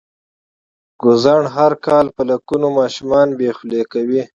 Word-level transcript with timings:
ګوزڼ 1.01 1.41
هر 1.55 1.71
کال 1.85 2.05
په 2.15 2.21
لکونو 2.29 2.67
ماشومان 2.79 3.27
بې 3.37 3.49
خولې 3.57 3.81
کوي. 3.91 4.21